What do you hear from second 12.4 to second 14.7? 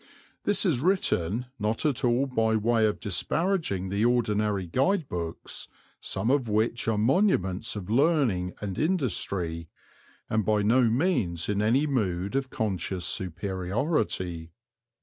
conscious superiority.